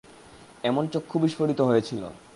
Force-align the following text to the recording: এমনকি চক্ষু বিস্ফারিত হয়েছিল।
এমনকি 0.69 0.91
চক্ষু 0.93 1.15
বিস্ফারিত 1.19 1.59
হয়েছিল। 1.61 2.03